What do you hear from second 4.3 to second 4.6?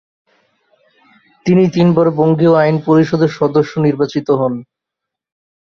হন।